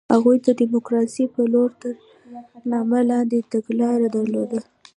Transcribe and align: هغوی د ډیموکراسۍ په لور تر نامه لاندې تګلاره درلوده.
هغوی 0.15 0.37
د 0.45 0.47
ډیموکراسۍ 0.59 1.25
په 1.33 1.41
لور 1.53 1.69
تر 1.81 1.93
نامه 2.71 2.99
لاندې 3.11 3.47
تګلاره 3.53 4.07
درلوده. 4.17 4.59